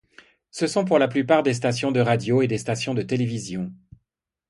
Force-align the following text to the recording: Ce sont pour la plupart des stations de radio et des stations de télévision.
Ce 0.49 0.65
sont 0.65 0.83
pour 0.83 0.97
la 0.97 1.07
plupart 1.07 1.43
des 1.43 1.53
stations 1.53 1.91
de 1.91 1.99
radio 1.99 2.41
et 2.41 2.47
des 2.47 2.57
stations 2.57 2.95
de 2.95 3.03
télévision. 3.03 3.71